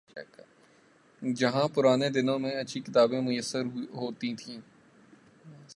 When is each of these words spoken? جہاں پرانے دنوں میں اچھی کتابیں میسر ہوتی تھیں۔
جہاں 1.21 1.67
پرانے 1.73 2.09
دنوں 2.09 2.39
میں 2.39 2.51
اچھی 2.51 2.79
کتابیں 2.79 3.21
میسر 3.21 3.63
ہوتی 3.93 4.35
تھیں۔ 4.35 4.59